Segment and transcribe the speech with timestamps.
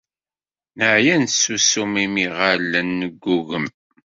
[0.77, 3.65] Neɛya nessusum imi ɣallen neggugem!